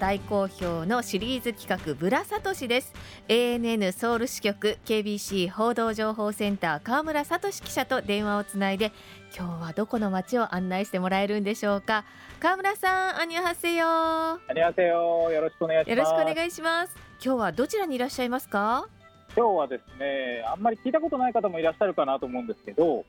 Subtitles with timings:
[0.00, 2.94] 大好評のシリーズ企画ブラサトシです。
[3.28, 8.92] ANN ソウル支局 KBC 報道情報センター河村聡記者と電話をつないで
[9.36, 12.06] 今日はどこの街を案内してもらえるんでしょうか。
[12.40, 13.86] 河村さんアニュハセヨ。
[13.86, 15.90] アニュハセヨよろしくお願いします。
[15.90, 16.96] よろしくお願いします。
[17.22, 18.88] 今日はどちらにいらっしゃいますか？
[19.36, 23.04] 今日はですねあんまり聞いたことない方もいらっしゃるかなと思うんですけど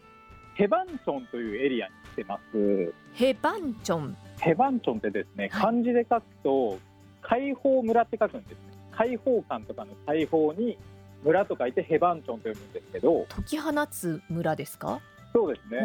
[0.55, 2.93] ヘバンチョンというエリアに来てます。
[3.13, 6.79] ヘバンチョンヘバンチョンってですね、漢字で書くと
[7.21, 8.57] 解放村って書くんですね。
[8.91, 10.77] 解放感とかの解放に
[11.23, 13.25] 村と書いてヘバンチョンと読むんですけど。
[13.29, 14.99] 解き放つ村ですか？
[15.33, 15.79] そうですね。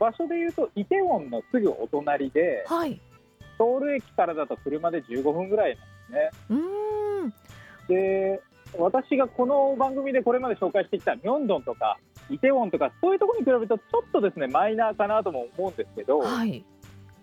[0.00, 2.98] 場所でいうとイテウォンのすぐお隣で、はい、
[3.58, 5.76] ソウル駅からだと車で15分ぐらい
[6.48, 7.32] なんで
[7.86, 7.96] すね。
[7.96, 8.42] で
[8.78, 11.98] 私がこの番組でこれまで紹介してきたミョンドンとか
[12.30, 16.64] イテウォンとかそういうところに比べるとちょっとですねマイナーかなとも思うんですけど、はい、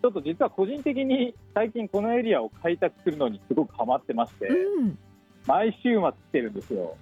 [0.06, 5.00] ちょっと実は個人的に最近このエリアを開拓するのにすごくハマってまして、うん、
[5.48, 6.96] 毎週末来てるんですよ。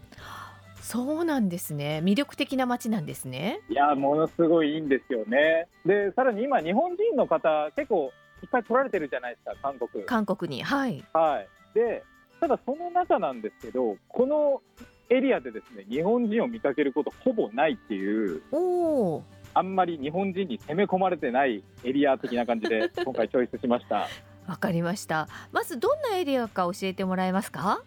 [0.81, 1.99] そうなんですね。
[2.01, 3.59] 魅力的な街なんですね。
[3.69, 5.67] いやものすごいいいんですよね。
[5.85, 10.05] でさらに今日本人の方結構いっぱい来られてるじゃないですか韓国。
[10.05, 10.63] 韓国に。
[10.63, 11.03] はい。
[11.11, 11.47] はい。
[11.73, 12.03] で
[12.39, 14.61] ただその中なんですけどこの
[15.09, 19.21] エリアでですね日本人を見かけることほぼないっていうお
[19.53, 24.07] あんまり日本人に攻め込まれてないエリア的な感じで 今回チョイスしました。
[24.47, 25.27] わかりました。
[25.51, 27.81] まずどんなエリアか教えてもらえますか？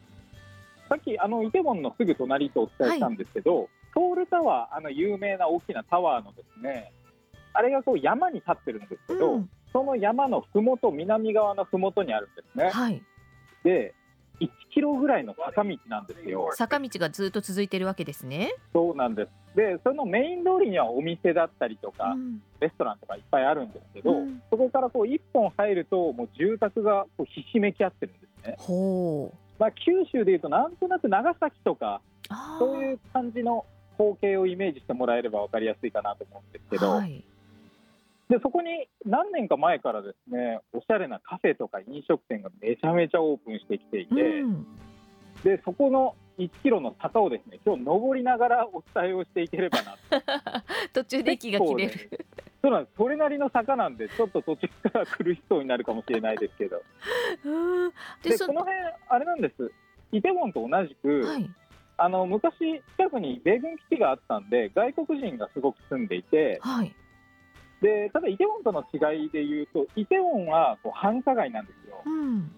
[0.88, 6.92] さっきあのイテウォンのすぐ隣とお伝えしたんですけど、はい、ソウルタワーあの有名な大きなタワーのですね
[7.52, 13.02] あれがこう山に立ってるんですけど、うん、その山の麓南側の麓にあるんですね、はい、
[13.64, 13.94] で
[14.40, 16.50] 1キロぐらいの坂道なんですよ。
[16.54, 18.54] 坂道がずっと続いてるわけですね。
[18.72, 19.30] そうなんです。
[19.56, 28.56] でそのメイン通りにはお店だったりとか、うん、レストランとかいっぱいあるんですけど、うん、そこからこう1本入るともう住宅がこうひしめき合ってるんですね。
[28.58, 32.02] ほう、まあ、九州でいうとなんとなく長崎とか
[32.58, 33.64] そういう感じの
[33.96, 37.24] 光景をイメージしてもらえれば分かりやすいかなと思うんですけど、はい
[38.28, 44.66] でそこに何年か前からですねおしゃれなカフェとか飲食店がめちゃめちゃオープンしてきていて、うん、
[45.44, 49.96] でそこの1キロの坂をですね今日登りながらお伝えをしていければな
[50.92, 52.18] 途中で息が切れる、ね、
[52.62, 52.96] そうなんです。
[52.96, 56.82] それなりの坂なんでちょっと途中から苦しそうになるかもしれないですけど。
[58.24, 58.76] でこの辺
[59.08, 59.70] あれなんです。
[60.10, 61.50] イテウォンと同じく、はい、
[61.96, 66.94] あの昔近くに米軍基地があったんで外国人がすごく住んでいて、はい
[67.80, 72.02] でただイテウォンとの違いでいうとイテウォンはこう繁華街なんですよ。
[72.06, 72.50] うん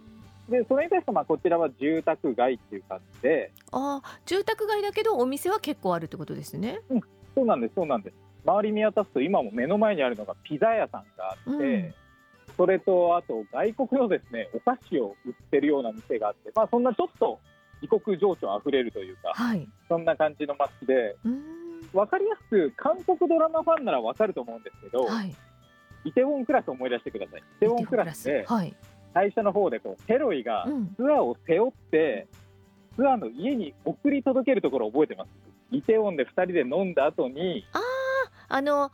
[0.48, 6.80] でそれに対してまあこちらは住宅街っていう感じであ住宅街だけどお店は結構あるってことですね。
[6.88, 7.00] うん、
[7.34, 8.14] そうなんですそうなんです
[8.46, 11.94] 周り見渡すと今も目の前にあるのがピザ屋さんがあって、うん、
[12.56, 17.38] それとあと外国のですねお菓子を売ってるような店があって、まあ、そんなちょっと
[17.82, 21.16] 異国情緒あふれるというか、はい、そんな感じの街で。
[21.24, 21.57] うん
[21.92, 25.34] 分かりやすく韓国ドラマファンなら分かると思うんですけど、はい、
[26.04, 27.40] イテウォンクラスを思い出してください。
[27.40, 28.74] イテウォンクラスで、はい、
[29.14, 32.26] 最初の方でこうヘロイがツアーを背負って、
[32.96, 35.30] うん、ツアーの家に送り届けるところを覚えてます。
[35.70, 37.78] イテウォンで2人で飲んだ後にあ
[38.48, 38.90] ああの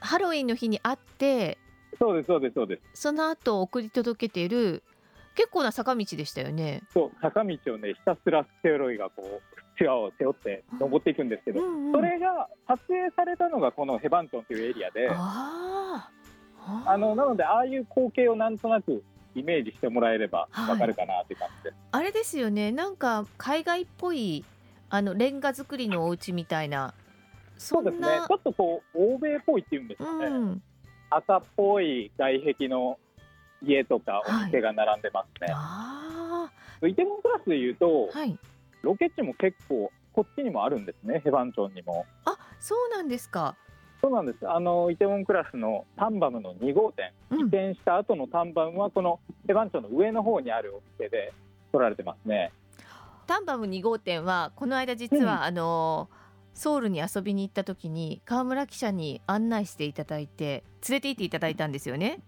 [0.00, 1.58] ハロウィンの日に会って
[1.98, 3.02] そうですそうですそうです。
[3.02, 4.82] その後送り届けてる
[5.34, 6.82] 結構な坂道でしたよね。
[6.92, 16.10] そう坂道をねひたすらヘロイがこうツアーを背負って登っていくんですけど、うんうん、それが撮影されたのがこのヘバントンというエリアであ
[16.96, 19.02] のなのでああいう光景をなんとなく
[19.34, 22.72] イメージしてもらえればわかるかなって感じです、はい、あれですよね。
[22.72, 24.44] なんか海外っぽい
[24.90, 26.94] あのレンガ造りのお家みたいな。
[27.56, 28.06] そうですね。
[28.28, 30.62] ちょっとこう欧米っぽいっていうんですかね、うん、
[31.10, 32.98] 赤っぽい外壁の
[33.62, 36.50] 家とかお店が並んでますね、は
[36.82, 38.38] い、イテモンプラスでいうと、はい、
[38.84, 42.06] ロケ地も結構こっちにもあるんですねヘバンチョンにも。
[42.24, 43.56] あそうなんですか。
[44.00, 44.48] そうなんです。
[44.48, 51.32] あのイテウォンクラスのタンバムの2号店、うん、移転した後のタンバムはこのヘバンチョンの上の方にあるお店で
[51.72, 52.52] 取られてますね。
[53.26, 56.10] タンバム2号店はこの間実は、うん、あの
[56.52, 62.20] ソウルに遊びに行った時に川村記者に案内していただいて連れて行っていただいたんですよね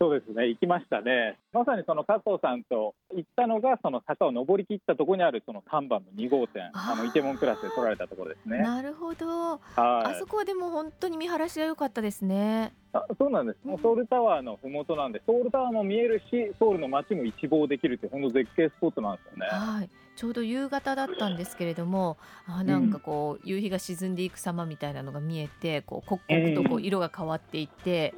[0.00, 1.38] そうですね、行きましたね。
[1.52, 8.60] まさにその加藤さんと行ったのが、その坂を登りきったところにあるその看板の2号店、あのイテモンクラスで取られたところですね。
[8.60, 9.26] なるほど。
[9.26, 9.60] はい。
[9.76, 12.72] あそこはでも本当に見晴らしが良かったですね。
[12.94, 13.58] あそうなんです。
[13.62, 19.48] もうソウルタワーの麓なんで、ソウルタワーも見えるし、ソウルの街も一望できるって本当絶景スポットなんですよね。
[19.50, 19.90] はい。
[20.16, 28.14] ちょうど夕方だったんですけれども、あなんかこう、夕日が沈んでいく様みたいなのが見えて、こう刻々とこう色が変わっていって。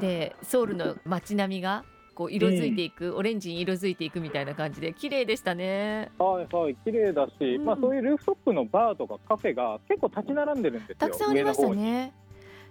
[0.00, 6.10] でソウルの街並みがこう色づいていく、うん、オレンジに色づいていくみたいな感じで綺麗でしたね。
[6.18, 10.96] はいはい綺麗だし、うん、まあそういうルーフトップのバーとかカフェが結構立ち並んでるんですよ。
[10.98, 12.12] たくさんありましたね。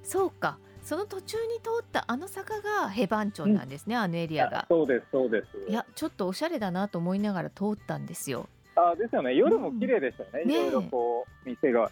[0.03, 0.59] そうか。
[0.81, 4.65] その途中に通ったあの坂がヘバンチョンなんですね、うん、あのエリアが。
[4.69, 5.69] そうですそうです。
[5.69, 8.47] いやちょっとおしゃれだなと思いながら通ったんですよ。
[8.75, 11.91] あですよね夜も綺麗でしたよね、うん、いろいろこう店が。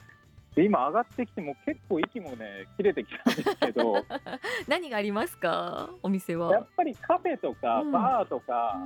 [0.63, 4.05] 今上がってきても結構息もね切れてきたんですけど。
[4.67, 5.89] 何がありますか？
[6.03, 6.51] お店は。
[6.51, 8.77] やっぱりカフェとかバーとか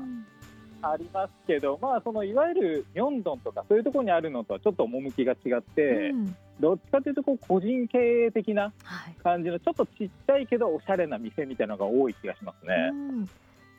[0.82, 7.98] ありますけど、うん、まあそのいわゆるミョンドンとかそういうところにあるのとはちょっと趣が違って、うん、どっちかというとこう個人経
[8.28, 8.74] 営的な
[9.24, 12.74] 感じのちょっとちっちゃいけどおしゃれな店みたいなのが多い気がしますね。
[12.92, 13.30] うん。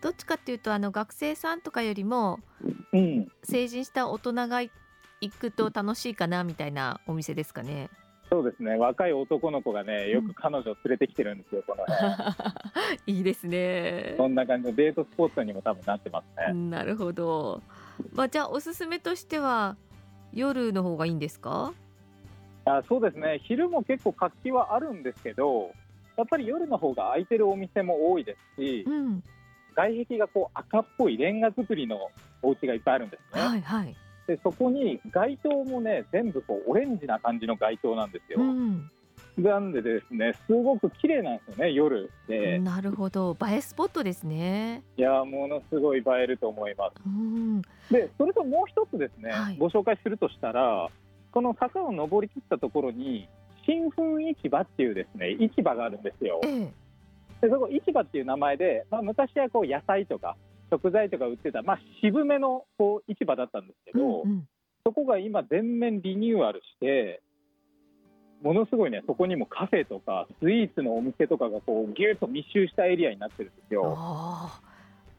[0.01, 2.41] どっちかっていうとあの学生さんとかよりも、
[3.45, 4.71] 成人した大人が行
[5.31, 7.91] くと楽しいかなみたいなお店ですかね。
[8.31, 8.77] そうですね。
[8.77, 11.85] 若い男の子がねよく彼女を連れてきてるんですよ、この
[13.07, 14.15] いいですね。
[14.17, 16.55] そんな感じのデートスポットにも多分なってますね。
[16.71, 17.61] なるほど。
[18.15, 19.77] まあじゃあおすすめとしては
[20.33, 21.75] 夜の方がいいんですか？
[22.65, 23.39] あそうですね。
[23.43, 25.73] 昼も結構活気はあるんですけど
[26.17, 29.23] やっぱり夜の方が空いてるお店も多いですし、うん、
[29.75, 32.11] 外壁がこう赤っぽいレンガ造りの
[32.41, 33.43] お家がいっぱいあるんですね。
[33.43, 33.97] はいはい
[34.27, 38.41] でそこに街灯もね全部こうオレンジな感じの街灯なんですよ。
[38.41, 38.91] うん、
[39.39, 42.59] なんでですねすごく綺麗なんですよね夜で。
[42.59, 44.83] なるほど映えスポットですね。
[44.97, 46.95] いやものすごい映えると思います。
[47.07, 50.89] うん、でそれともう一つですね、はい、ご紹介するとしたら
[51.33, 53.29] この坂を登りきったところに
[53.67, 56.41] 新粉市場っていうですね市場があるんですよ。
[56.45, 56.83] ええ
[57.43, 60.37] でそこ市場っていう名前で、まあ、昔はこう野菜とか
[60.73, 64.49] 食材とか売ってた、まあ、渋めのこう市場だったんですけど、うんうん、
[64.87, 67.21] そこが今全面リニューアルして
[68.43, 73.97] ものすごいねそこにもカフェとかスイーツのお店とかがこうギュッと密集したエリアになってるんですよ。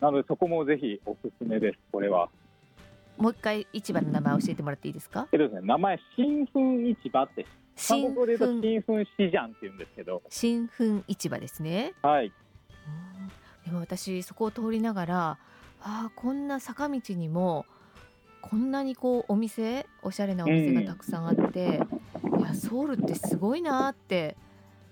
[0.02, 2.30] なのでそこもぜひおすすめですこれは。
[3.16, 5.28] もう一回市場の名前教えてもらっていいですか？
[5.32, 6.60] えっとですね名前新粉
[7.02, 7.46] 市場って
[7.88, 10.24] 韓国で言うと新粉市場って言うんですけど。
[10.30, 11.94] 新粉市場ですね。
[12.02, 12.34] はい
[13.66, 15.38] でも私そこを通りながら
[15.82, 17.66] ああこんな坂道にも
[18.42, 21.82] こんなにこうお店おしゃれなお店がたくさんあって、
[22.24, 24.36] うん、いやソウルってすごいなって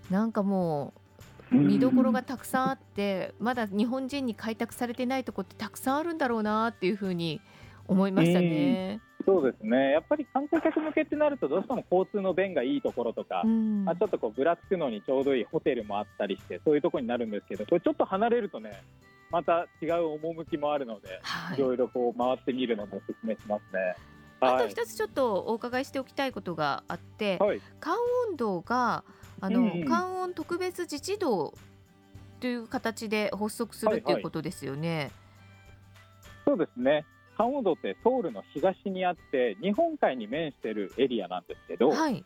[0.10, 0.94] なんかも
[1.52, 7.42] う見どころがたくさんあってまだ日本人に開拓されてないとこってたくさんあるんだろうなっていうふうに
[7.88, 9.02] 思いましたね。
[9.26, 18.82] そうですねやっぱり観光客向けってなるとどうしても交通の便がいいところとか、うん、まあ、ちょっとこうぶらつくのにちょうどいいホテルもあったりしてそういうところになるんですけどこれちょっと離れるとね
[19.30, 23.96] また違う趣もあるので、はい、いろいろこう回ってみるのもおすすめしますね。
[24.42, 27.96] あと一つちょっとお伺いしておきたいことがあって、はい、関
[28.30, 29.04] 温道が
[29.40, 31.54] あの、うんうん、関温特別自治道
[32.40, 35.12] という形で発足するっていうことですよね。
[36.44, 37.06] そうですね。
[37.38, 42.24] 関央道ってソウルの東にあって日本海に面しているエリアなんですけど、はい、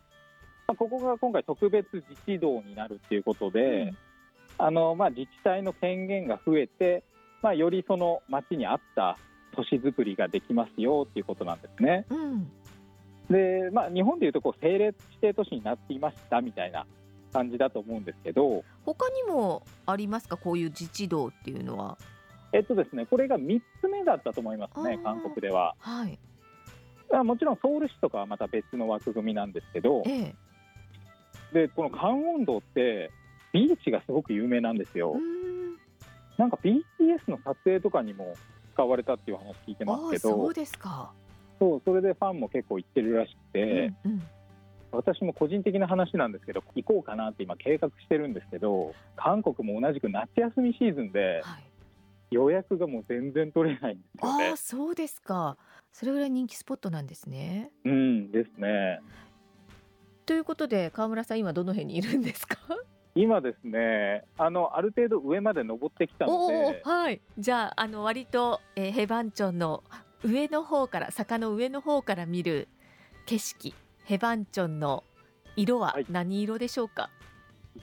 [0.67, 3.97] まあ、ここが今回特別自治道になるっていうことで、うん、
[4.57, 7.03] あのまあ、自治体の権限が増えて、
[7.41, 9.17] まあ、よりその町に合った
[9.55, 12.05] 都市づくりができますよっていうことなんですね。
[12.09, 12.51] うん、
[13.29, 16.85] で、まあ、日本でいうとこう政令指定都市になっていましたみたいな
[17.31, 20.35] 感じだと思うんですけど他にもありますか？
[20.35, 21.97] こういう自治道っていうのは。
[22.53, 25.75] えっとですね、これが3つ目だったと思いますね、韓国では。
[25.79, 26.17] はい、
[27.23, 30.35] もちろんソウル市とかはまた別の枠組みなんですけど、ええ、
[31.53, 33.11] でこのカンウォン道って
[33.53, 35.15] ビーチがすごく有名なんですよ。
[36.37, 38.35] なんか BTS の撮影とかにも
[38.73, 41.11] 使われたっていう話聞いてますけど、そうですか。
[41.59, 44.23] そうそれでファンも結構行ってるらしくて、うんうん、
[44.91, 51.63] 私も個人的な話なんですけど行こうかなって今計画してるんですけど韓国も同じく夏休みシーズンで、はい
[52.31, 54.47] 予約がもう全然取れないんですよね。
[54.49, 55.57] あそうですか。
[55.91, 57.71] それぐらい人気スポットなんですね。
[57.85, 58.99] うんですね。
[60.25, 62.57] ということで川村さん今どの辺にいるんですか？
[63.13, 69.83] 今ですねあのある程度上まで登ってきたので、はい、じゃああの割と、えー、ヘバンチョンの
[70.23, 72.67] 上の方から坂の上の方から見る
[73.25, 75.05] 景色ヘバンチョンの
[75.55, 77.03] 色は何色でしょうか？
[77.03, 77.24] はい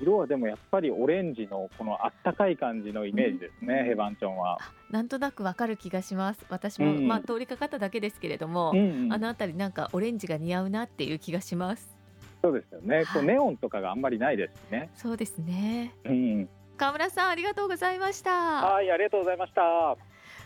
[0.00, 4.58] 色はでもやっぱりオレンジのこのあったかい感じのイメージですね、うん、ヘバンチョンは。
[4.90, 6.44] なんとなくわかる気がします。
[6.48, 11.96] 私も、うん、まあ通りかかっただけですけれども、うんうん、あのあたりなんかオレンジが似合うなっていう気がします。
[12.42, 13.04] そうですよね。
[13.12, 14.90] こうネオンとかがあんまりないですね。
[14.94, 15.94] そうですね。
[16.04, 16.48] うん。
[16.76, 18.30] 川村さんありがとうございました。
[18.30, 19.96] はい、ありがとうございました。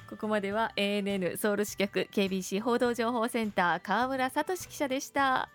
[0.08, 5.48] ここまでは ANN ソウル支局 KBC 報道情報センター川村聡記者でした。